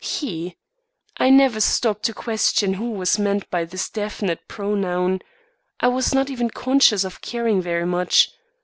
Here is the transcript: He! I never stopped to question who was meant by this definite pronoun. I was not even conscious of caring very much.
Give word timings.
He! 0.03 0.57
I 1.17 1.29
never 1.29 1.61
stopped 1.61 2.01
to 2.05 2.13
question 2.15 2.73
who 2.73 2.89
was 2.89 3.19
meant 3.19 3.47
by 3.51 3.65
this 3.65 3.87
definite 3.87 4.47
pronoun. 4.47 5.19
I 5.79 5.89
was 5.89 6.11
not 6.11 6.27
even 6.31 6.49
conscious 6.49 7.03
of 7.03 7.21
caring 7.21 7.61
very 7.61 7.85
much. 7.85 8.31